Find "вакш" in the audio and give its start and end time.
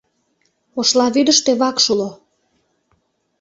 1.61-1.85